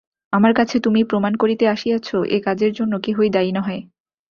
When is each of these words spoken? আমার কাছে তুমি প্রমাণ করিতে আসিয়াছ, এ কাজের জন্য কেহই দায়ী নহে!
আমার 0.33 0.53
কাছে 0.53 0.75
তুমি 0.79 1.01
প্রমাণ 1.03 1.33
করিতে 1.35 1.65
আসিয়াছ, 1.67 2.07
এ 2.27 2.47
কাজের 2.47 2.71
জন্য 2.73 2.93
কেহই 3.05 3.29
দায়ী 3.35 3.51
নহে! 3.57 3.77